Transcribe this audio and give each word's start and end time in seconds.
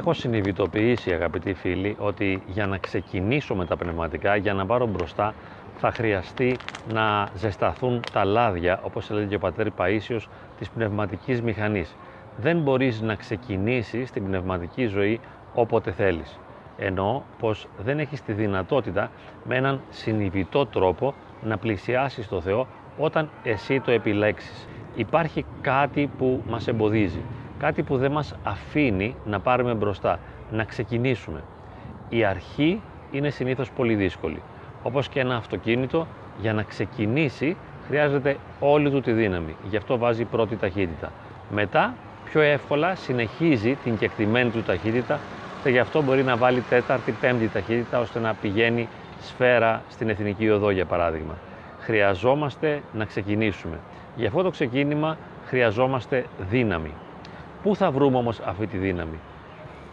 Έχω 0.00 0.12
συνειδητοποιήσει 0.12 1.12
αγαπητοί 1.12 1.54
φίλοι 1.54 1.96
ότι 1.98 2.42
για 2.46 2.66
να 2.66 2.78
ξεκινήσω 2.78 3.54
με 3.54 3.66
τα 3.66 3.76
πνευματικά, 3.76 4.36
για 4.36 4.54
να 4.54 4.66
πάρω 4.66 4.86
μπροστά 4.86 5.34
θα 5.76 5.90
χρειαστεί 5.92 6.56
να 6.92 7.28
ζεσταθούν 7.34 8.00
τα 8.12 8.24
λάδια, 8.24 8.80
όπως 8.82 9.10
έλεγε 9.10 9.26
και 9.26 9.34
ο 9.34 9.38
πατέρ 9.38 9.66
Παΐσιος, 9.78 10.28
της 10.58 10.70
πνευματικής 10.70 11.42
μηχανής. 11.42 11.96
Δεν 12.36 12.58
μπορείς 12.58 13.00
να 13.00 13.14
ξεκινήσεις 13.14 14.10
την 14.10 14.24
πνευματική 14.24 14.86
ζωή 14.86 15.20
όποτε 15.54 15.90
θέλεις. 15.90 16.38
Εννοώ 16.78 17.22
πως 17.38 17.68
δεν 17.78 17.98
έχεις 17.98 18.22
τη 18.22 18.32
δυνατότητα 18.32 19.10
με 19.44 19.56
έναν 19.56 19.80
συνειδητό 19.90 20.66
τρόπο 20.66 21.14
να 21.42 21.56
πλησιάσεις 21.56 22.28
το 22.28 22.40
Θεό 22.40 22.66
όταν 22.98 23.28
εσύ 23.42 23.80
το 23.80 23.90
επιλέξεις. 23.90 24.68
Υπάρχει 24.94 25.44
κάτι 25.60 26.10
που 26.18 26.42
μας 26.48 26.68
εμποδίζει, 26.68 27.22
κάτι 27.60 27.82
που 27.82 27.96
δεν 27.96 28.12
μας 28.12 28.34
αφήνει 28.44 29.14
να 29.24 29.40
πάρουμε 29.40 29.74
μπροστά, 29.74 30.18
να 30.50 30.64
ξεκινήσουμε. 30.64 31.42
Η 32.08 32.24
αρχή 32.24 32.80
είναι 33.10 33.30
συνήθως 33.30 33.70
πολύ 33.70 33.94
δύσκολη. 33.94 34.42
Όπως 34.82 35.08
και 35.08 35.20
ένα 35.20 35.36
αυτοκίνητο, 35.36 36.06
για 36.40 36.52
να 36.52 36.62
ξεκινήσει 36.62 37.56
χρειάζεται 37.86 38.36
όλη 38.60 38.90
του 38.90 39.00
τη 39.00 39.12
δύναμη. 39.12 39.56
Γι' 39.70 39.76
αυτό 39.76 39.98
βάζει 39.98 40.24
πρώτη 40.24 40.56
ταχύτητα. 40.56 41.12
Μετά, 41.50 41.94
πιο 42.24 42.40
εύκολα 42.40 42.94
συνεχίζει 42.94 43.74
την 43.84 43.96
κεκτημένη 43.96 44.50
του 44.50 44.62
ταχύτητα 44.62 45.18
και 45.62 45.70
γι' 45.70 45.78
αυτό 45.78 46.02
μπορεί 46.02 46.22
να 46.22 46.36
βάλει 46.36 46.60
τέταρτη, 46.60 47.12
πέμπτη 47.20 47.48
ταχύτητα 47.48 48.00
ώστε 48.00 48.18
να 48.18 48.34
πηγαίνει 48.34 48.88
σφαίρα 49.20 49.82
στην 49.88 50.08
Εθνική 50.08 50.50
Οδό 50.50 50.70
για 50.70 50.84
παράδειγμα. 50.84 51.34
Χρειαζόμαστε 51.80 52.82
να 52.92 53.04
ξεκινήσουμε. 53.04 53.78
Για 54.16 54.28
αυτό 54.28 54.42
το 54.42 54.50
ξεκίνημα 54.50 55.16
χρειαζόμαστε 55.46 56.24
δύναμη. 56.50 56.92
Πού 57.62 57.76
θα 57.76 57.90
βρούμε 57.90 58.16
όμως 58.16 58.40
αυτή 58.40 58.66
τη 58.66 58.76
δύναμη; 58.76 59.18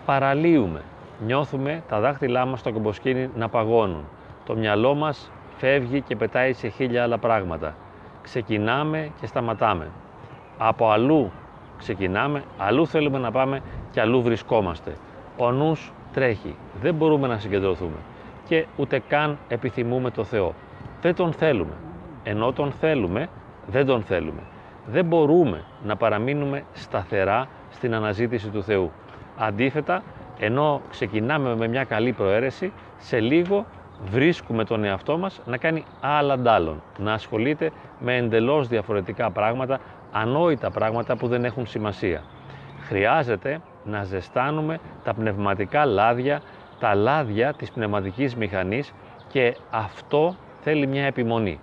Παραλύουμε. 0.05 0.81
Νιώθουμε 1.25 1.83
τα 1.87 1.99
δάχτυλά 1.99 2.45
μας 2.45 2.59
στο 2.59 2.71
κομποσκίνη 2.71 3.29
να 3.35 3.49
παγώνουν. 3.49 4.03
Το 4.45 4.55
μυαλό 4.55 4.95
μας 4.95 5.31
φεύγει 5.57 6.01
και 6.01 6.15
πετάει 6.15 6.53
σε 6.53 6.67
χίλια 6.67 7.03
άλλα 7.03 7.17
πράγματα. 7.17 7.75
Ξεκινάμε 8.21 9.11
και 9.19 9.25
σταματάμε. 9.27 9.88
Από 10.57 10.89
αλλού 10.89 11.31
ξεκινάμε, 11.77 12.43
αλλού 12.57 12.88
θέλουμε 12.88 13.17
να 13.17 13.31
πάμε 13.31 13.61
και 13.91 14.01
αλλού 14.01 14.21
βρισκόμαστε. 14.21 14.93
Ο 15.38 15.51
νους 15.51 15.93
τρέχει, 16.13 16.55
δεν 16.81 16.93
μπορούμε 16.93 17.27
να 17.27 17.38
συγκεντρωθούμε 17.38 17.97
και 18.47 18.65
ούτε 18.75 19.01
καν 19.07 19.38
επιθυμούμε 19.47 20.11
το 20.11 20.23
Θεό. 20.23 20.53
Δεν 21.01 21.15
τον 21.15 21.33
θέλουμε. 21.33 21.73
Ενώ 22.23 22.51
τον 22.51 22.71
θέλουμε, 22.71 23.29
δεν 23.67 23.85
τον 23.85 24.01
θέλουμε. 24.03 24.41
Δεν 24.85 25.05
μπορούμε 25.05 25.63
να 25.83 25.95
παραμείνουμε 25.95 26.63
σταθερά 26.73 27.47
στην 27.71 27.93
αναζήτηση 27.93 28.49
του 28.49 28.63
Θεού. 28.63 28.91
Αντίθετα, 29.37 30.03
ενώ 30.39 30.81
ξεκινάμε 30.89 31.55
με 31.55 31.67
μια 31.67 31.83
καλή 31.83 32.11
προαίρεση, 32.11 32.71
σε 32.97 33.19
λίγο 33.19 33.65
βρίσκουμε 34.11 34.63
τον 34.63 34.83
εαυτό 34.83 35.17
μας 35.17 35.41
να 35.45 35.57
κάνει 35.57 35.85
άλλα 36.01 36.38
ντάλλον, 36.38 36.81
να 36.97 37.13
ασχολείται 37.13 37.71
με 37.99 38.15
εντελώς 38.15 38.67
διαφορετικά 38.67 39.31
πράγματα, 39.31 39.79
ανόητα 40.11 40.71
πράγματα 40.71 41.15
που 41.15 41.27
δεν 41.27 41.45
έχουν 41.45 41.65
σημασία. 41.65 42.23
Χρειάζεται 42.88 43.61
να 43.83 44.03
ζεστάνουμε 44.03 44.79
τα 45.03 45.13
πνευματικά 45.13 45.85
λάδια, 45.85 46.41
τα 46.79 46.95
λάδια 46.95 47.53
της 47.53 47.71
πνευματικής 47.71 48.35
μηχανής 48.35 48.93
και 49.27 49.55
αυτό 49.69 50.35
θέλει 50.61 50.88
μια 50.88 51.05
επιμονή. 51.05 51.59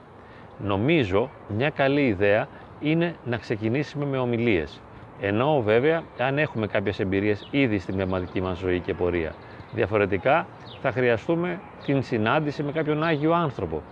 Νομίζω 0.59 1.31
μια 1.49 1.71
καλή 1.71 2.07
ιδέα 2.07 2.49
είναι 2.81 3.15
να 3.25 3.37
ξεκινήσουμε 3.37 4.05
με 4.05 4.19
ομιλίες. 4.19 4.81
Ενώ 5.21 5.63
βέβαια 5.63 6.03
αν 6.19 6.39
έχουμε 6.39 6.67
κάποιες 6.67 7.01
εμπειρίες 7.01 7.47
ήδη 7.51 7.79
στην 7.79 7.95
πνευματική 7.95 8.41
μας 8.41 8.59
ζωή 8.59 8.81
και 8.81 8.95
πορεία. 8.95 9.35
Διαφορετικά 9.73 10.47
θα 10.81 10.93
χρειαστούμε 10.93 11.61
την 11.83 12.03
συνάντηση 12.03 12.63
με 12.63 12.73
κάποιον 12.73 13.03
Άγιο 13.03 13.33
άνθρωπο. 13.33 13.83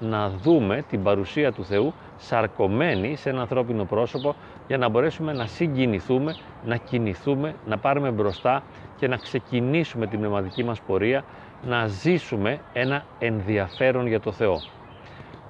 Να 0.00 0.28
δούμε 0.30 0.84
την 0.88 1.02
παρουσία 1.02 1.52
του 1.52 1.64
Θεού 1.64 1.94
σαρκωμένη 2.16 3.16
σε 3.16 3.30
ένα 3.30 3.40
ανθρώπινο 3.40 3.84
πρόσωπο 3.84 4.34
για 4.66 4.78
να 4.78 4.88
μπορέσουμε 4.88 5.32
να 5.32 5.46
συγκινηθούμε, 5.46 6.36
να 6.64 6.76
κινηθούμε, 6.76 7.54
να 7.66 7.78
πάρουμε 7.78 8.10
μπροστά 8.10 8.62
και 8.96 9.08
να 9.08 9.16
ξεκινήσουμε 9.16 10.06
την 10.06 10.18
πνευματική 10.18 10.64
μας 10.64 10.80
πορεία, 10.80 11.24
να 11.66 11.86
ζήσουμε 11.86 12.60
ένα 12.72 13.04
ενδιαφέρον 13.18 14.06
για 14.06 14.20
το 14.20 14.32
Θεό. 14.32 14.62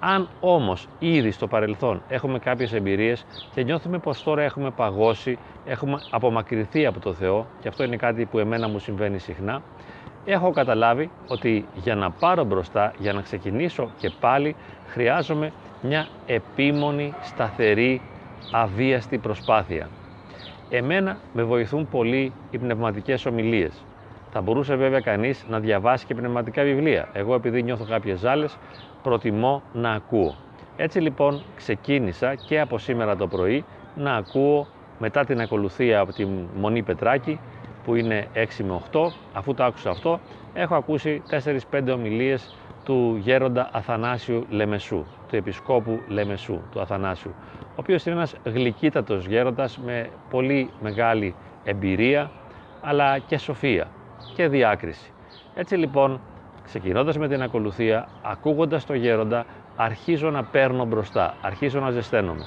Αν 0.01 0.29
όμως 0.41 0.89
ήδη 0.99 1.31
στο 1.31 1.47
παρελθόν 1.47 2.03
έχουμε 2.09 2.39
κάποιες 2.39 2.73
εμπειρίες 2.73 3.27
και 3.55 3.63
νιώθουμε 3.63 3.99
πως 3.99 4.23
τώρα 4.23 4.43
έχουμε 4.43 4.71
παγώσει, 4.71 5.39
έχουμε 5.65 6.01
απομακρυνθεί 6.11 6.87
από 6.87 7.01
το 7.01 7.13
Θεό 7.13 7.47
και 7.61 7.69
αυτό 7.69 7.85
είναι 7.85 7.97
κάτι 7.97 8.25
που 8.25 8.39
εμένα 8.39 8.69
μου 8.69 8.79
συμβαίνει 8.79 9.19
συχνά, 9.19 9.63
έχω 10.25 10.51
καταλάβει 10.51 11.11
ότι 11.29 11.67
για 11.75 11.95
να 11.95 12.11
πάρω 12.11 12.45
μπροστά, 12.45 12.93
για 12.99 13.13
να 13.13 13.21
ξεκινήσω 13.21 13.91
και 13.99 14.11
πάλι 14.21 14.57
χρειάζομαι 14.87 15.53
μια 15.83 16.09
επίμονη, 16.27 17.15
σταθερή, 17.23 18.01
αβίαστη 18.53 19.19
προσπάθεια. 19.19 19.89
Εμένα 20.71 21.19
με 21.33 21.43
βοηθούν 21.43 21.89
πολύ 21.89 22.33
οι 22.51 22.59
πνευματικές 22.59 23.27
ομιλίες. 23.27 23.85
Θα 24.31 24.41
μπορούσε 24.41 24.75
βέβαια 24.75 25.01
κανείς 25.01 25.45
να 25.49 25.61
διαβάσει 25.61 26.07
και 26.07 26.15
πνευματικά 26.15 26.63
βιβλία. 26.63 27.09
Εγώ 27.13 27.35
επειδή 27.35 27.63
νιώθω 27.63 27.85
κάποιες 27.85 28.19
ζάλες, 28.19 28.59
προτιμώ 29.03 29.63
να 29.73 29.93
ακούω. 29.93 30.35
Έτσι 30.77 31.01
λοιπόν 31.01 31.43
ξεκίνησα 31.57 32.35
και 32.35 32.61
από 32.61 32.79
σήμερα 32.79 33.17
το 33.17 33.27
πρωί 33.27 33.65
να 33.95 34.15
ακούω 34.15 34.67
μετά 34.99 35.25
την 35.25 35.41
ακολουθία 35.41 36.01
από 36.01 36.13
τη 36.13 36.27
Μονή 36.57 36.83
Πετράκη 36.83 37.41
που 37.85 37.95
είναι 37.95 38.27
6 38.35 38.39
με 38.65 38.81
8, 38.93 38.99
αφού 39.33 39.55
το 39.55 39.65
άκουσα 39.65 39.91
αυτό, 39.91 40.21
έχω 40.55 40.75
ακούσει 40.75 41.23
4-5 41.71 41.93
ομιλίες 41.93 42.51
του 42.85 43.19
γέροντα 43.21 43.69
Αθανάσιου 43.73 44.47
Λεμεσού, 44.49 45.05
του 45.29 45.37
Επισκόπου 45.37 46.01
Λεμεσού, 46.09 46.61
του 46.73 46.81
Αθανάσιου, 46.81 47.35
ο 47.61 47.75
οποίος 47.77 48.07
είναι 48.07 48.15
ένας 48.15 48.35
γλυκύτατος 48.45 49.27
γέροντας 49.27 49.79
με 49.79 50.11
πολύ 50.31 50.71
μεγάλη 50.81 51.35
εμπειρία, 51.65 52.31
αλλά 52.81 53.19
και 53.19 53.39
σοφία 53.39 53.89
και 54.35 54.49
διάκριση. 54.49 55.13
Έτσι 55.55 55.77
λοιπόν, 55.77 56.21
ξεκινώντας 56.65 57.19
με 57.19 57.29
την 57.29 57.43
ακολουθία, 57.43 58.09
ακούγοντας 58.23 58.87
το 58.87 58.95
γέροντα, 58.95 59.47
αρχίζω 59.77 60.31
να 60.31 60.45
παίρνω 60.45 60.85
μπροστά, 60.85 61.35
αρχίζω 61.43 61.81
να 61.81 61.91
ζεσταίνομαι. 61.91 62.47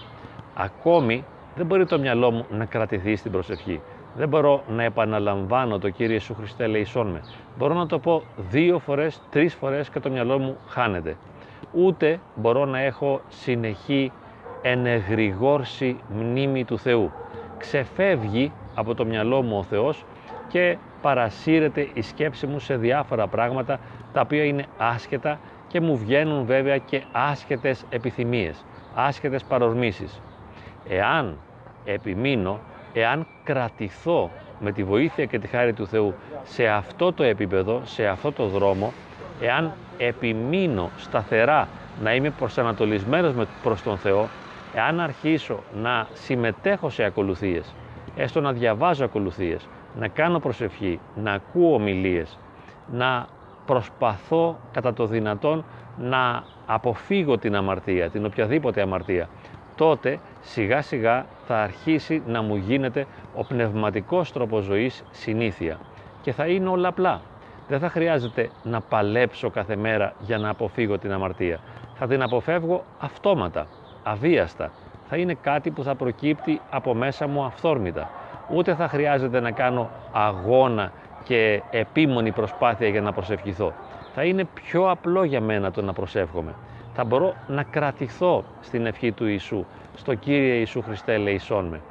Ακόμη 0.55 1.25
δεν 1.55 1.65
μπορεί 1.65 1.85
το 1.85 1.99
μυαλό 1.99 2.31
μου 2.31 2.45
να 2.49 2.65
κρατηθεί 2.65 3.15
στην 3.15 3.31
προσευχή. 3.31 3.81
Δεν 4.15 4.29
μπορώ 4.29 4.63
να 4.67 4.83
επαναλαμβάνω 4.83 5.79
το 5.79 5.89
Κύριε 5.89 6.13
Ιησού 6.13 6.33
Χριστέ 6.33 6.63
ελεησόν 6.63 7.07
με. 7.07 7.21
Μπορώ 7.57 7.73
να 7.73 7.85
το 7.85 7.99
πω 7.99 8.23
δύο 8.49 8.79
φορές, 8.79 9.21
τρεις 9.29 9.53
φορές 9.53 9.89
και 9.89 9.99
το 9.99 10.09
μυαλό 10.09 10.39
μου 10.39 10.57
χάνεται. 10.67 11.17
Ούτε 11.71 12.19
μπορώ 12.35 12.65
να 12.65 12.79
έχω 12.79 13.21
συνεχή 13.27 14.11
ενεγρηγόρση 14.61 15.99
μνήμη 16.15 16.65
του 16.65 16.79
Θεού. 16.79 17.11
Ξεφεύγει 17.57 18.51
από 18.75 18.95
το 18.95 19.05
μυαλό 19.05 19.41
μου 19.41 19.57
ο 19.57 19.63
Θεός 19.63 20.05
και 20.47 20.77
παρασύρεται 21.01 21.87
η 21.93 22.01
σκέψη 22.01 22.47
μου 22.47 22.59
σε 22.59 22.77
διάφορα 22.77 23.27
πράγματα 23.27 23.79
τα 24.13 24.21
οποία 24.21 24.43
είναι 24.43 24.65
άσχετα 24.77 25.39
και 25.67 25.81
μου 25.81 25.97
βγαίνουν 25.97 26.45
βέβαια 26.45 26.77
και 26.77 27.03
άσχετες 27.11 27.85
επιθυμίες, 27.89 28.65
άσχετες 28.95 29.43
παρορμήσεις. 29.43 30.21
Εάν 30.89 31.37
επιμείνω 31.85 32.59
εάν 32.93 33.27
κρατηθώ 33.43 34.31
με 34.59 34.71
τη 34.71 34.83
βοήθεια 34.83 35.25
και 35.25 35.39
τη 35.39 35.47
χάρη 35.47 35.73
του 35.73 35.87
Θεού 35.87 36.13
σε 36.43 36.67
αυτό 36.67 37.13
το 37.13 37.23
επίπεδο, 37.23 37.81
σε 37.83 38.07
αυτό 38.07 38.31
το 38.31 38.47
δρόμο, 38.47 38.93
εάν 39.41 39.71
επιμείνω 39.97 40.89
σταθερά 40.97 41.67
να 42.01 42.15
είμαι 42.15 42.29
προσανατολισμένος 42.29 43.33
προς 43.63 43.81
τον 43.81 43.97
Θεό, 43.97 44.27
εάν 44.75 44.99
αρχίσω 44.99 45.59
να 45.81 46.07
συμμετέχω 46.13 46.89
σε 46.89 47.03
ακολουθίες, 47.03 47.73
έστω 48.15 48.41
να 48.41 48.51
διαβάζω 48.51 49.05
ακολουθίες, 49.05 49.67
να 49.99 50.07
κάνω 50.07 50.39
προσευχή, 50.39 50.99
να 51.15 51.31
ακούω 51.31 51.73
ομιλίες, 51.73 52.39
να 52.91 53.27
προσπαθώ 53.65 54.59
κατά 54.71 54.93
το 54.93 55.05
δυνατόν 55.05 55.65
να 55.97 56.43
αποφύγω 56.65 57.37
την 57.37 57.55
αμαρτία, 57.55 58.09
την 58.09 58.25
οποιαδήποτε 58.25 58.81
αμαρτία, 58.81 59.29
τότε 59.75 60.19
σιγά 60.41 60.81
σιγά 60.81 61.25
θα 61.47 61.57
αρχίσει 61.61 62.21
να 62.27 62.41
μου 62.41 62.55
γίνεται 62.55 63.05
ο 63.35 63.43
πνευματικός 63.43 64.31
τρόπος 64.31 64.63
ζωής 64.63 65.03
συνήθεια 65.11 65.79
και 66.21 66.31
θα 66.31 66.47
είναι 66.47 66.69
όλα 66.69 66.87
απλά. 66.87 67.21
Δεν 67.67 67.79
θα 67.79 67.89
χρειάζεται 67.89 68.49
να 68.63 68.81
παλέψω 68.81 69.49
κάθε 69.49 69.75
μέρα 69.75 70.13
για 70.19 70.37
να 70.37 70.49
αποφύγω 70.49 70.97
την 70.97 71.11
αμαρτία. 71.11 71.59
Θα 71.93 72.07
την 72.07 72.21
αποφεύγω 72.21 72.83
αυτόματα, 72.99 73.67
αβίαστα. 74.03 74.71
Θα 75.09 75.17
είναι 75.17 75.33
κάτι 75.41 75.71
που 75.71 75.83
θα 75.83 75.95
προκύπτει 75.95 76.61
από 76.69 76.93
μέσα 76.93 77.27
μου 77.27 77.43
αυθόρμητα. 77.43 78.09
Ούτε 78.53 78.75
θα 78.75 78.87
χρειάζεται 78.87 79.39
να 79.39 79.51
κάνω 79.51 79.89
αγώνα 80.11 80.91
και 81.23 81.61
επίμονη 81.71 82.31
προσπάθεια 82.31 82.87
για 82.87 83.01
να 83.01 83.11
προσευχηθώ. 83.11 83.73
Θα 84.13 84.23
είναι 84.23 84.43
πιο 84.53 84.89
απλό 84.89 85.23
για 85.23 85.41
μένα 85.41 85.71
το 85.71 85.81
να 85.81 85.93
προσεύχομαι 85.93 86.53
θα 86.93 87.03
μπορώ 87.03 87.33
να 87.47 87.63
κρατηθώ 87.63 88.43
στην 88.61 88.85
ευχή 88.85 89.11
του 89.11 89.25
Ιησού, 89.25 89.65
στο 89.95 90.15
Κύριε 90.15 90.53
Ιησού 90.53 90.81
Χριστέ 90.81 91.13
ελεησόν 91.13 91.65
με. 91.65 91.81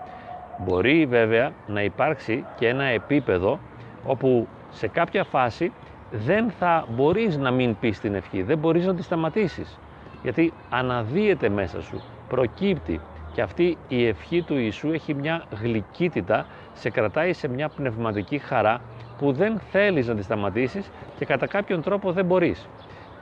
Μπορεί 0.59 1.07
βέβαια 1.07 1.53
να 1.67 1.83
υπάρξει 1.83 2.45
και 2.57 2.69
ένα 2.69 2.85
επίπεδο 2.85 3.59
όπου 4.07 4.49
σε 4.71 4.89
κάποια 4.89 5.25
φάση 5.25 5.73
δεν 6.11 6.51
θα 6.51 6.87
μπορείς 6.89 7.37
να 7.37 7.51
μην 7.51 7.77
πεις 7.81 8.01
την 8.01 8.15
ευχή, 8.15 8.43
δεν 8.43 8.59
μπορείς 8.59 8.87
να 8.87 8.95
τη 8.95 9.03
σταματήσεις. 9.03 9.79
Γιατί 10.23 10.53
αναδύεται 10.71 11.49
μέσα 11.49 11.83
σου, 11.83 12.03
προκύπτει 12.29 13.01
και 13.33 13.43
αυτή 13.43 13.77
η 13.89 14.07
ευχή 14.07 14.43
του 14.43 14.57
Ιησού 14.57 14.91
έχει 14.93 15.15
μια 15.15 15.45
γλυκύτητα, 15.63 16.47
σε 16.73 16.91
κρατάει 16.91 17.33
σε 17.33 17.49
μια 17.49 17.69
πνευματική 17.69 18.39
χαρά 18.39 18.81
που 19.19 19.33
δεν 19.33 19.61
θέλεις 19.71 20.07
να 20.07 20.15
τη 20.15 20.23
σταματήσεις 20.23 20.91
και 21.19 21.25
κατά 21.25 21.47
κάποιον 21.47 21.83
τρόπο 21.83 22.13
δεν 22.13 22.25
μπορείς. 22.25 22.69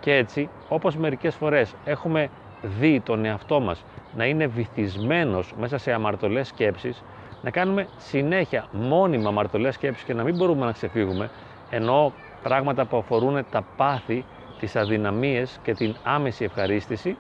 Και 0.01 0.15
έτσι, 0.15 0.49
όπως 0.69 0.97
μερικές 0.97 1.35
φορές 1.35 1.75
έχουμε 1.85 2.31
δει 2.63 3.01
τον 3.01 3.25
εαυτό 3.25 3.61
μας 3.61 3.85
να 4.17 4.25
είναι 4.25 4.47
βυθισμένος 4.47 5.55
μέσα 5.59 5.79
σε 5.79 5.93
αμαρτωλές 5.93 6.49
σκέψεις, 6.49 7.03
να 7.43 7.51
κάνουμε 7.51 7.87
συνέχεια 7.97 8.67
μόνιμα 8.73 9.29
αμαρτωλές 9.29 9.75
σκέψεις 9.75 10.05
και 10.05 10.15
να 10.15 10.23
μην 10.23 10.35
μπορούμε 10.37 10.65
να 10.65 10.73
ξεφύγουμε, 10.73 11.31
ενώ 11.71 12.13
πράγματα 12.43 12.85
που 12.85 12.97
αφορούν 12.97 13.47
τα 13.51 13.65
πάθη, 13.77 14.25
τις 14.59 14.77
αδυναμίες 14.77 15.61
και 15.63 15.75
την 15.75 15.95
άμεση 16.03 16.45
ευχαρίστηση, 16.45 17.17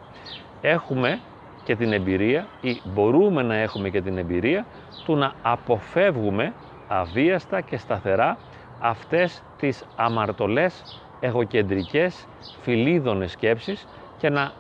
έχουμε 0.60 1.20
και 1.68 1.76
την 1.76 1.92
εμπειρία 1.92 2.46
ή 2.60 2.80
μπορούμε 2.84 3.42
να 3.42 3.54
έχουμε 3.54 3.88
και 3.88 4.00
την 4.00 4.18
εμπειρία 4.18 4.66
του 5.04 5.16
να 5.16 5.32
αποφεύγουμε 5.42 6.52
αβίαστα 6.88 7.60
και 7.60 7.76
σταθερά 7.76 8.36
αυτές 8.80 9.42
τις 9.58 9.84
αμαρτωλές, 9.96 11.00
εγωκεντρικές, 11.20 12.26
φιλίδωνες 12.62 13.30
σκέψεις 13.30 13.86
και 14.18 14.28
να 14.28 14.52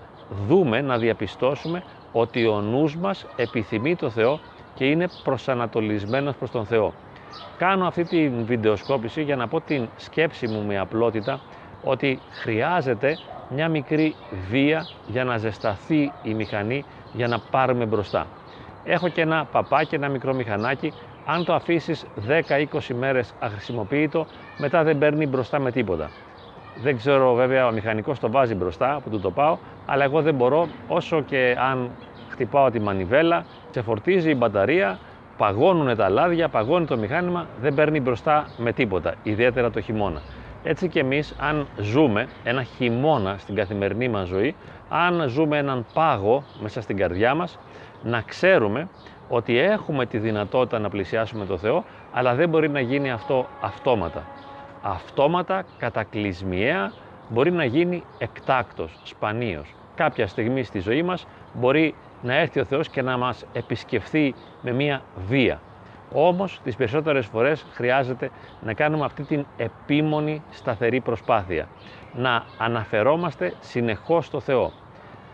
δούμε, 0.46 0.80
να 0.80 0.98
διαπιστώσουμε 0.98 1.82
ότι 2.12 2.46
ο 2.46 2.60
νους 2.60 2.96
μας 2.96 3.26
επιθυμεί 3.36 3.96
το 3.96 4.10
Θεό 4.10 4.40
και 4.74 4.84
είναι 4.84 5.08
προσανατολισμένος 5.24 6.36
προς 6.36 6.50
τον 6.50 6.66
Θεό. 6.66 6.92
Κάνω 7.58 7.86
αυτή 7.86 8.04
τη 8.04 8.28
βιντεοσκόπηση 8.28 9.22
για 9.22 9.36
να 9.36 9.48
πω 9.48 9.60
την 9.60 9.88
σκέψη 9.96 10.48
μου 10.48 10.62
με 10.62 10.78
απλότητα 10.78 11.40
ότι 11.84 12.18
χρειάζεται 12.30 13.18
μια 13.50 13.68
μικρή 13.68 14.14
βία 14.50 14.86
για 15.06 15.24
να 15.24 15.36
ζεσταθεί 15.36 16.12
η 16.22 16.34
μηχανή 16.34 16.84
για 17.12 17.28
να 17.28 17.38
πάρουμε 17.38 17.84
μπροστά. 17.84 18.26
Έχω 18.84 19.08
και 19.08 19.20
ένα 19.20 19.44
παπάκι, 19.52 19.94
ένα 19.94 20.08
μικρό 20.08 20.34
μηχανάκι. 20.34 20.92
Αν 21.26 21.44
το 21.44 21.54
αφήσεις 21.54 22.04
10-20 22.48 22.94
μέρες 22.98 23.34
αχρησιμοποιητό, 23.40 24.26
μετά 24.58 24.82
δεν 24.82 24.98
παίρνει 24.98 25.26
μπροστά 25.26 25.58
με 25.58 25.70
τίποτα. 25.70 26.10
Δεν 26.82 26.96
ξέρω 26.96 27.34
βέβαια 27.34 27.66
ο 27.66 27.70
μηχανικός 27.72 28.18
το 28.18 28.30
βάζει 28.30 28.54
μπροστά 28.54 29.00
που 29.04 29.10
του 29.10 29.20
το 29.20 29.30
πάω, 29.30 29.56
αλλά 29.86 30.04
εγώ 30.04 30.22
δεν 30.22 30.34
μπορώ 30.34 30.68
όσο 30.88 31.22
και 31.22 31.56
αν 31.58 31.90
χτυπάω 32.30 32.70
τη 32.70 32.80
μανιβέλα, 32.80 33.44
σε 33.70 33.82
φορτίζει 33.82 34.30
η 34.30 34.34
μπαταρία, 34.38 34.98
παγώνουν 35.36 35.96
τα 35.96 36.08
λάδια, 36.08 36.48
παγώνει 36.48 36.86
το 36.86 36.96
μηχάνημα, 36.96 37.46
δεν 37.60 37.74
παίρνει 37.74 38.00
μπροστά 38.00 38.48
με 38.56 38.72
τίποτα, 38.72 39.14
ιδιαίτερα 39.22 39.70
το 39.70 39.80
χειμώνα. 39.80 40.22
Έτσι 40.70 40.88
και 40.88 41.00
εμείς 41.00 41.34
αν 41.38 41.66
ζούμε 41.78 42.28
ένα 42.44 42.62
χειμώνα 42.62 43.36
στην 43.38 43.54
καθημερινή 43.54 44.08
μας 44.08 44.28
ζωή, 44.28 44.54
αν 44.88 45.28
ζούμε 45.28 45.58
έναν 45.58 45.86
πάγο 45.92 46.44
μέσα 46.60 46.80
στην 46.80 46.96
καρδιά 46.96 47.34
μας, 47.34 47.58
να 48.02 48.20
ξέρουμε 48.20 48.88
ότι 49.28 49.58
έχουμε 49.58 50.06
τη 50.06 50.18
δυνατότητα 50.18 50.78
να 50.78 50.88
πλησιάσουμε 50.88 51.46
το 51.46 51.58
Θεό, 51.58 51.84
αλλά 52.12 52.34
δεν 52.34 52.48
μπορεί 52.48 52.68
να 52.68 52.80
γίνει 52.80 53.10
αυτό 53.10 53.46
αυτόματα. 53.60 54.26
Αυτόματα, 54.82 55.64
κατακλυσμιαία, 55.78 56.92
μπορεί 57.28 57.50
να 57.52 57.64
γίνει 57.64 58.04
εκτάκτος, 58.18 58.98
σπανίως. 59.02 59.74
Κάποια 59.94 60.26
στιγμή 60.26 60.62
στη 60.62 60.78
ζωή 60.78 61.02
μας 61.02 61.26
μπορεί 61.52 61.94
να 62.22 62.34
έρθει 62.34 62.60
ο 62.60 62.64
Θεός 62.64 62.88
και 62.88 63.02
να 63.02 63.16
μας 63.16 63.44
επισκεφθεί 63.52 64.34
με 64.62 64.72
μία 64.72 65.02
βία. 65.28 65.60
Όμως 66.12 66.60
τις 66.64 66.76
περισσότερες 66.76 67.26
φορές 67.26 67.64
χρειάζεται 67.72 68.30
να 68.60 68.72
κάνουμε 68.72 69.04
αυτή 69.04 69.22
την 69.22 69.46
επίμονη 69.56 70.42
σταθερή 70.50 71.00
προσπάθεια. 71.00 71.68
Να 72.14 72.44
αναφερόμαστε 72.58 73.54
συνεχώς 73.60 74.26
στο 74.26 74.40
Θεό. 74.40 74.72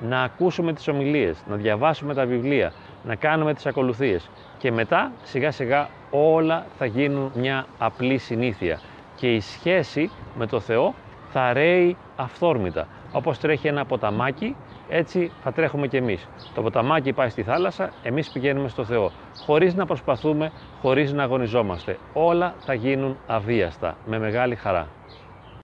Να 0.01 0.23
ακούσουμε 0.23 0.73
τις 0.73 0.89
ομιλίες, 0.89 1.43
να 1.49 1.57
διαβάσουμε 1.57 2.15
τα 2.15 2.27
βιβλία, 2.27 2.73
να 3.05 3.15
κάνουμε 3.15 3.55
τις 3.55 3.67
ακολουθίες. 3.67 4.31
Και 4.59 4.73
μετά 4.73 5.13
σιγά 5.23 5.51
σιγά 5.51 5.89
όλα 6.11 6.67
θα 6.79 6.87
γίνουν 6.87 7.33
μια 7.35 7.67
απλή 7.79 8.19
συνήθεια. 8.19 8.81
Και 9.17 9.35
η 9.35 9.41
σχέση 9.41 10.11
με 10.35 10.47
το 10.47 10.61
Θεό 10.61 10.95
θα 11.31 11.53
ρέει 11.53 11.97
αυθόρμητα. 12.17 12.87
Όπως 13.13 13.39
τρέχει 13.39 13.67
ένα 13.67 13.85
ποταμάκι 13.85 14.57
έτσι 14.89 15.33
θα 15.43 15.53
τρέχουμε 15.53 15.87
κι 15.89 15.97
εμείς. 15.97 16.29
Το 16.55 16.63
ποταμάκι 16.63 17.13
πάει 17.13 17.29
στη 17.29 17.43
θάλασσα, 17.43 17.93
εμείς 18.03 18.31
πηγαίνουμε 18.31 18.69
στο 18.69 18.85
Θεό. 18.85 19.13
Χωρίς 19.39 19.75
να 19.75 19.87
προσπαθούμε, 19.87 20.53
χωρίς 20.81 21.13
να 21.13 21.23
αγωνιζόμαστε. 21.23 21.99
Όλα 22.13 22.55
θα 22.65 22.75
γίνουν 22.75 23.19
αβίαστα, 23.27 23.97
με 24.05 24.19
μεγάλη 24.19 24.55
χαρά. 24.55 24.89